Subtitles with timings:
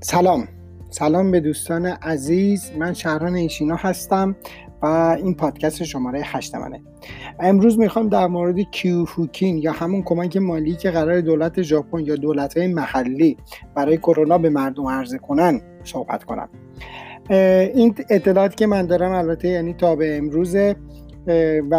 [0.00, 0.48] سلام.
[0.90, 2.70] سلام به دوستان عزیز.
[2.78, 4.36] من شهران ایشینا هستم
[4.82, 4.86] و
[5.22, 6.80] این پادکست شماره هشت منه.
[7.40, 12.56] امروز می‌خوام در مورد کیوفوکین یا همون کمک مالی که قرار دولت ژاپن یا دولت
[12.56, 13.36] های محلی
[13.74, 16.48] برای کرونا به مردم عرضه کنن صحبت کنم.
[17.74, 20.56] این اطلاعاتی که من دارم البته یعنی تا به امروز
[21.70, 21.74] و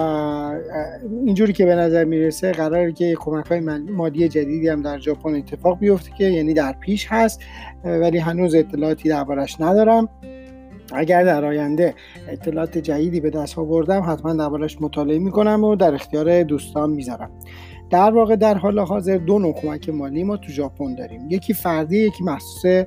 [1.26, 5.80] اینجوری که به نظر می‌رسه قراره که کمک های مالی جدیدی هم در ژاپن اتفاق
[5.80, 7.42] بیفته که یعنی در پیش هست
[7.84, 10.10] ولی هنوز اطلاعاتی دربارش ندارم.
[10.94, 11.94] اگر در آینده
[12.28, 17.32] اطلاعات جدیدی به دست آوردم حتما دربارش مطالعه می‌کنم و در اختیار دوستان می‌ذارم.
[17.90, 21.28] در واقع در حال حاضر دو نوع کمک مالی ما تو ژاپن داریم.
[21.30, 22.86] یکی فردی یکی مخصوص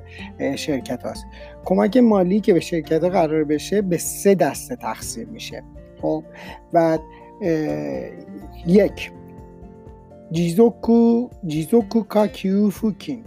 [0.55, 1.25] شرکت هاست.
[1.65, 5.63] کمک مالی که به شرکت قرار بشه به سه دسته تقسیم میشه.
[6.03, 6.23] خب
[6.73, 6.97] و
[8.67, 9.11] یک
[10.31, 13.23] جیزوکو جیزوکو کاکیوفوکین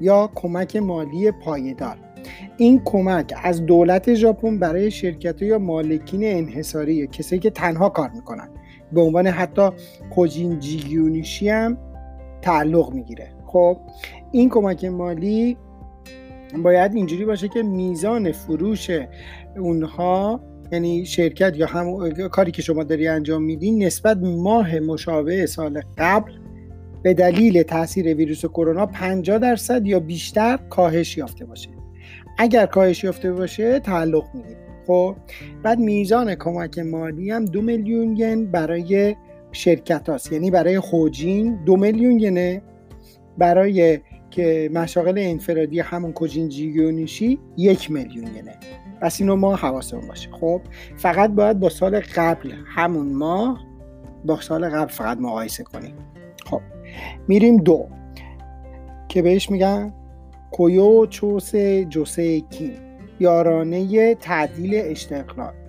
[0.00, 1.96] یا کمک مالی پایدار.
[2.56, 8.48] این کمک از دولت ژاپن برای شرکت یا مالکین انحصاری کسایی که تنها کار می‌کنن.
[8.92, 9.68] به عنوان حتی
[10.14, 11.78] کوجین جیگیونیشی هم
[12.42, 13.28] تعلق می‌گیره.
[13.46, 13.76] خب
[14.32, 15.56] این کمک مالی
[16.62, 18.90] باید اینجوری باشه که میزان فروش
[19.56, 20.40] اونها
[20.72, 26.32] یعنی شرکت یا هم کاری که شما داری انجام میدین نسبت ماه مشابه سال قبل
[27.02, 31.68] به دلیل تاثیر ویروس کرونا 50 درصد یا بیشتر کاهش یافته باشه.
[32.38, 34.58] اگر کاهش یافته باشه تعلق می‌گیره.
[34.86, 35.16] خب
[35.62, 39.16] بعد میزان کمک مالی هم دو میلیون ین برای
[39.52, 40.32] شرکت هاست.
[40.32, 42.62] یعنی برای خوجین دو میلیون ینه.
[43.38, 43.98] برای
[44.34, 48.54] که مشاغل انفرادی همون کوجین جیگیونیشی یک میلیون ینه
[49.00, 50.30] پس اینو ما حواسمون باشه.
[50.30, 50.60] خب
[50.96, 53.64] فقط باید با سال قبل همون ماه
[54.24, 55.94] با سال قبل فقط مقایسه کنیم.
[56.46, 56.60] خب
[57.28, 57.86] میریم دو.
[59.08, 59.92] که بهش میگن
[60.52, 61.56] کویو چوس
[61.88, 62.72] جوسه کین
[63.20, 64.82] یارانه تعدیل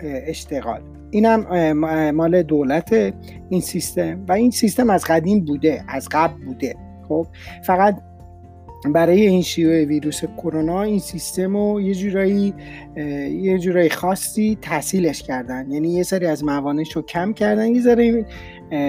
[0.00, 0.80] اشتغال.
[1.10, 1.72] اینم
[2.10, 3.14] مال دولت
[3.48, 4.24] این سیستم.
[4.28, 6.74] و این سیستم از قدیم بوده از قبل بوده.
[7.08, 7.26] خب
[7.64, 8.00] فقط
[8.84, 12.54] برای این شیوع ویروس کرونا این سیستم رو یه جورایی
[13.30, 15.70] یه جورایی خاصی تحصیلش کردن.
[15.70, 18.24] یعنی یه سری از موانش رو کم کردن یه سری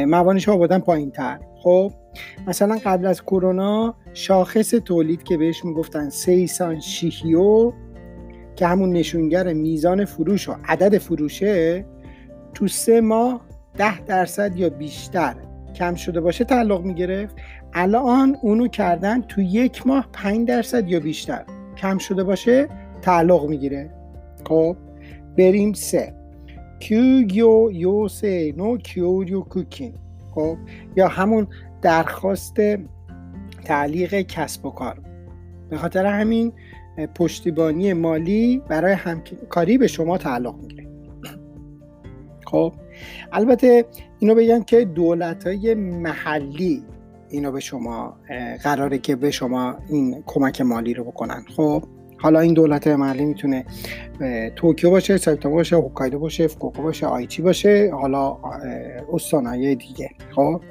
[0.05, 1.91] موانش رو آوردن پایین تر خب
[2.47, 7.73] مثلا قبل از کرونا شاخص تولید که بهش می‌گفتن سیسان شیهیو
[8.55, 11.85] که همون نشونگر میزان فروش و عدد فروشه
[12.53, 13.41] تو سه ماه
[13.77, 15.35] ده درصد یا بیشتر
[15.75, 17.35] کم شده باشه تعلق می‌گرفت.
[17.73, 21.43] الان اونو کردن تو یک ماه 5 درصد یا بیشتر.
[21.77, 22.67] کم شده باشه
[23.01, 23.89] تعلق می‌گیره.
[24.45, 24.75] خب
[25.37, 26.13] بریم سه.
[26.79, 29.93] کیوگیو یو سه نو کیوریو کوکین.
[30.35, 30.57] خب
[30.95, 31.47] یا همون
[31.81, 32.57] درخواست
[33.65, 34.99] تعلیق کسب و کار.
[35.69, 36.53] به خاطر همین
[37.15, 40.87] پشتیبانی مالی برای همکاری به شما تعلق می‌گیره.
[42.45, 42.73] خب
[43.31, 43.85] البته
[44.19, 46.83] اینو بگم که دولت های محلی
[47.29, 48.17] اینو به شما
[48.63, 51.45] قراره که به شما این کمک مالی رو بکنن.
[51.55, 51.83] خب
[52.19, 53.65] حالا این دولت محلی می‌تونه
[54.55, 58.37] توکیو باشه سایتاما باشه هوکایدو باشه فوکوکو باشه آیچی باشه حالا
[59.13, 60.09] استانهای دیگه.
[60.35, 60.61] خب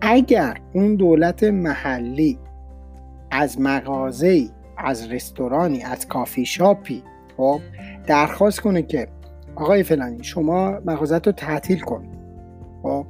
[0.00, 2.38] اگر اون دولت محلی
[3.30, 7.02] از مغازه از رستورانی از کافی شاپی
[7.36, 7.60] خب
[8.06, 9.08] درخواست کنه که
[9.56, 12.04] آقای فلانی شما مغازت رو تعطیل کن.
[12.82, 13.06] خب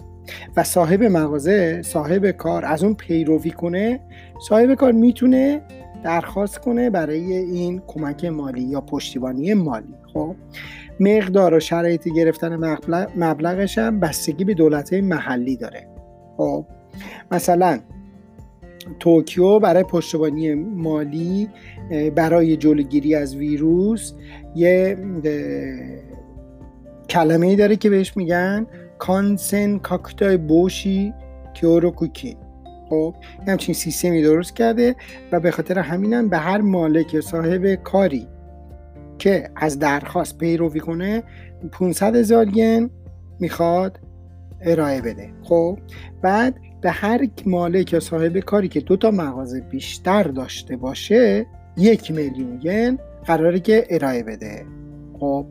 [0.57, 4.01] و صاحب مغازه صاحب کار از اون پیروی کنه
[4.49, 5.63] صاحب کار می‌تونه
[6.05, 9.95] درخواست کنه برای این کمک مالی یا پشتیبانی مالی.
[10.15, 10.35] خب
[11.01, 12.77] مقدار و شرایط گرفتن
[13.17, 15.87] مبلغش هم بستگی به دولت محلی داره.
[16.37, 16.65] خب
[17.31, 17.79] مثلا
[18.99, 21.49] توکیو برای پشتیبانی مالی
[22.15, 24.13] برای جلوگیری از ویروس
[24.57, 24.99] یه
[27.09, 28.67] کلمه ای داره که بهش میگن
[29.01, 31.15] کانسن کاکتای بوشی
[31.97, 32.37] کوکی
[32.89, 33.15] خب
[33.49, 34.97] همچین سیستمی درست کرده
[35.33, 38.27] و به خاطر همینم به هر مالک صاحب کاری
[39.19, 41.23] که از درخواست پیروی کنه
[41.73, 42.91] 500 هزار ین
[43.41, 44.01] می‌خواد
[44.61, 45.33] ارائه بده.
[45.43, 45.79] خب
[46.23, 51.47] بعد به هر مالک یا صاحب کاری که دو تا مغازه بیشتر داشته باشه
[51.77, 54.67] یک میلیون ین قراره که ارائه بده.
[55.21, 55.47] خب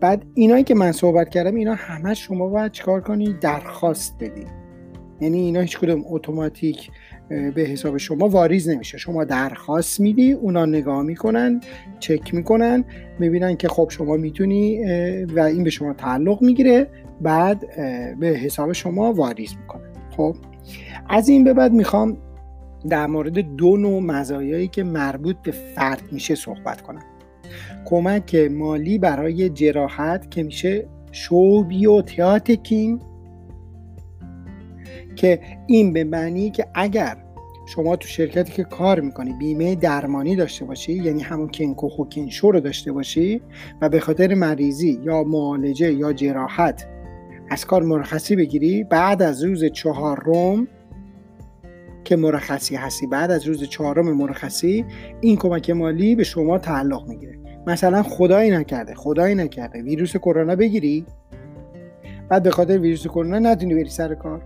[0.00, 4.48] بعد اینایی که من صحبت کردم اینا همه شما باید چیکار کنید درخواست بدید
[5.20, 6.90] یعنی اینا هیچ کدوم اتوماتیک
[7.28, 8.98] به حساب شما واریز نمیشه.
[8.98, 11.60] شما درخواست میدی اونا نگاه می‌کنن
[11.98, 12.84] چک می‌کنن
[13.18, 14.84] می‌بینن که خب شما می‌تونی
[15.24, 16.86] و این به شما تعلق می‌گیره.
[17.20, 17.64] بعد
[18.20, 19.92] به حساب شما واریز می‌کنن.
[20.16, 20.36] خب
[21.08, 22.16] از این به بعد می‌خوام
[22.88, 27.02] در مورد دو نوع مزایایی که مربوط به فرد میشه صحبت کنم.
[27.84, 33.00] کمک مالی برای جراحت که میشه شوبی و تیاتکین
[35.16, 37.16] که این به معنی که اگر
[37.66, 42.60] شما تو شرکتی که کار می‌کنی بیمه درمانی داشته باشی یعنی همون کینکو خوکینشو رو
[42.60, 43.40] داشته باشی
[43.80, 46.86] و به خاطر مریضی یا معالجه یا جراحت
[47.50, 50.68] از کار مرخصی بگیری بعد از روز چهارم
[52.04, 53.06] که مرخصی هستی.
[53.06, 54.84] بعد از روز چهارم مرخصی
[55.20, 57.38] این کمک مالی به شما تعلق می‌گیره.
[57.66, 59.82] مثلا خدایی نکرده خدایی نکرده.
[59.82, 61.06] ویروس کرونا بگیری.
[62.28, 64.42] بعد به خاطر ویروس کرونا نتونی بری سر کار.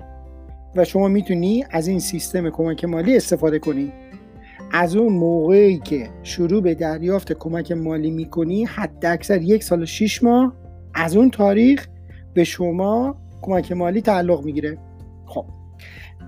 [0.76, 3.92] و شما می‌تونی از این سیستم کمک مالی استفاده کنی.
[4.72, 9.86] از اون موقعی که شروع به دریافت کمک مالی می‌کنی حد اکثر یک سال و
[9.86, 10.54] شیش ماه
[10.94, 11.86] از اون تاریخ
[12.34, 14.78] به شما کمک مالی تعلق می‌گیره.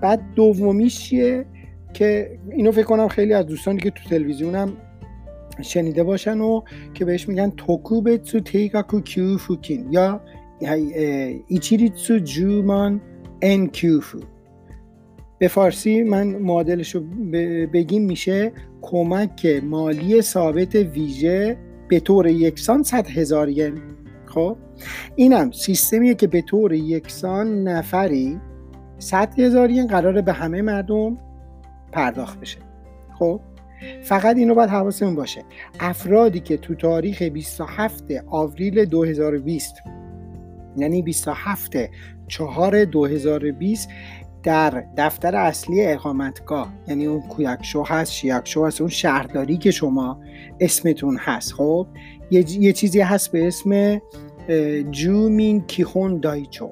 [0.01, 1.45] بعد دومیش چیه؟
[1.93, 4.73] که اینو فکر کنم خیلی از دوستانی که تو تلویزیونم
[5.61, 6.61] شنیده باشن و
[6.93, 10.21] که بهش میگن توکوبتسو تیکاکو کیو فوکین یا
[11.47, 13.01] ایچیریتسو جومان
[13.41, 14.19] ان کیوفو
[15.39, 17.01] به فارسی من معادلش رو
[17.73, 21.57] بگیم میشه کمک مالی ثابت ویژه
[21.87, 23.81] به طور یکسان 100 هزار ین.
[24.25, 24.57] خب؟
[25.15, 28.39] اینم سیستمیه که به طور یکسان نفری
[28.99, 31.17] 100 هزار ین قراره به همه مردم
[31.91, 32.57] پرداخت بشه.
[33.19, 33.41] خب؟
[34.03, 35.43] فقط اینو باید حواسمون باشه.
[35.79, 39.75] افرادی که تو تاریخ 27 آوریل 2020
[40.77, 41.77] یعنی 27
[42.27, 43.89] 4 2020
[44.43, 50.19] در دفتر اصلی اقامتگاه یعنی اون کویکشو هست شیکشو هست اون شهرداری که شما
[50.59, 51.87] اسمتون هست خب؟
[52.31, 54.01] یه, یه چیزی هست به اسم
[54.91, 56.71] جومین کیخون دایچو.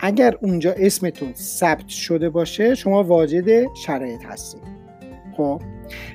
[0.00, 4.62] اگر اونجا اسمتون ثبت شده باشه شما واجد شرایط هستید.
[5.36, 5.62] خب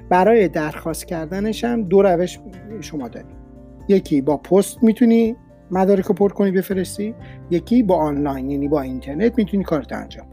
[0.10, 2.40] برای درخواست کردنش هم دو روش
[2.82, 3.42] شما دارید.
[3.88, 5.36] یکی با پست می‌تونی
[5.72, 7.16] مدارک رو پر کنی بفرستی.
[7.50, 10.26] یکی با آنلاین یعنی با اینترنت می‌تونی کارت انجام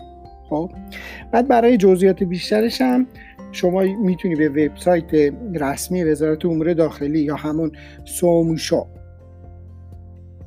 [0.49, 0.71] خب
[1.33, 3.07] بعد برای جزئیات بیشترش هم
[3.53, 7.73] شما می‌تونی به وبسایت رسمی وزارت امور داخلی یا همون
[8.05, 8.87] سوموشو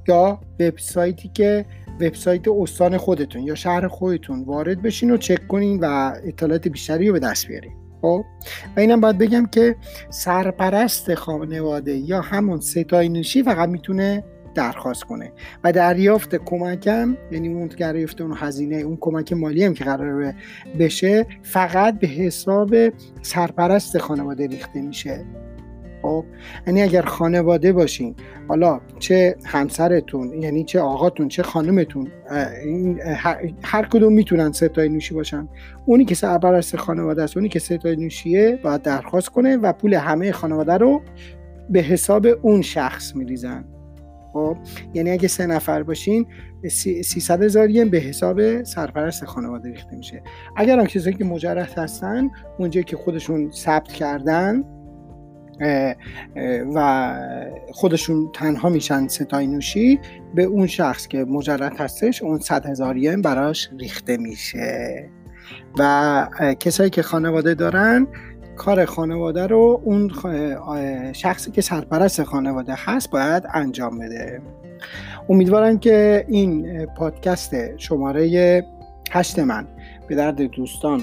[0.07, 1.65] یا وبسایتی که
[1.99, 7.13] وبسایت استان خودتون یا شهر خودتون وارد بشین و چک کنین و اطلاعات بیشتری رو
[7.13, 7.71] به دست بیارین.
[8.01, 8.25] خب؟
[8.77, 9.75] و اینم باید بگم که
[10.09, 14.23] سرپرست خانواده یا همون ستای نشی فقط می‌تونه
[14.55, 15.31] درخواست کنه.
[15.63, 20.33] و دریافت کمکم یعنی اون دریافت اون هزینه اون کمک مالی هم که قرار
[20.79, 22.75] بشه فقط به حساب
[23.21, 25.25] سرپرست خانواده ریخته میشه.
[26.01, 26.25] خب
[26.68, 28.15] یعنی اگر خانواده باشین
[28.48, 32.07] حالا چه همسرتون یعنی چه آقاتون چه خانمتون
[33.63, 35.48] هر کدوم می‌تونن ستای نوشی باشن.
[35.86, 40.31] اونی که سرپرست خانواده است اونی که ستای نوشیه باید درخواست کنه و پول همه
[40.31, 41.01] خانواده رو
[41.69, 43.65] به حساب اون شخص میریزن.
[44.33, 44.57] خب
[44.94, 46.25] یعنی اگه سه نفر باشین
[46.68, 50.24] 300 هزار به حساب سرپرست خانواده ریخته میشه.
[50.57, 54.63] اگر هم کسایی که مجرد هستن اونجایی که خودشون ثبت کردن
[56.75, 57.13] و
[57.71, 59.99] خودشون تنها میشن ستای نوشی
[60.35, 65.09] به اون شخص که مجرد هستش اون 100 هزار براش ریخته میشه.
[65.79, 66.27] و
[66.59, 68.07] کسایی که خانواده دارن
[68.55, 70.11] کار خانواده رو اون
[71.13, 74.41] شخصی که سرپرست خانواده هست باید انجام بده.
[75.30, 78.63] امیدوارم که این پادکست شماره
[79.11, 79.68] هشت من
[80.11, 81.01] به درد دوستان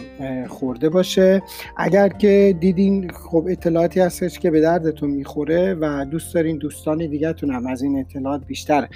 [0.48, 1.42] خورده باشه.
[1.76, 7.50] اگر که دیدین خب اطلاعاتی هستش که به دردتون می‌خوره و دوست دارین دوستان دیگهتون
[7.50, 8.88] هم از این اطلاعات بیشتر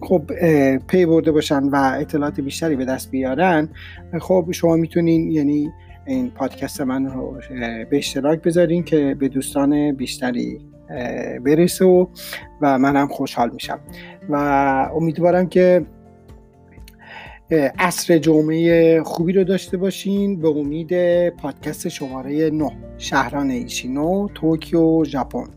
[0.00, 0.22] خب
[0.88, 3.68] پی برده باشن و اطلاعات بیشتری به دست بیارن
[4.20, 5.70] خب شما می‌تونین یعنی
[6.06, 7.40] این پادکست من رو
[7.90, 10.58] به اشتراک بذارین که به دوستان بیشتری
[11.44, 12.06] برسه و,
[12.60, 13.80] و منم خوشحال میشم.
[14.28, 14.34] و
[14.94, 15.86] امیدوارم که
[17.78, 20.90] عصر جمعه خوبی رو داشته باشین به امید
[21.28, 25.55] پادکست شماره 9 شهران ایشینو توکیو ژاپن.